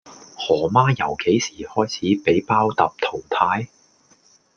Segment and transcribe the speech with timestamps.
[0.35, 3.67] 何媽由幾時開始俾包揼淘汰?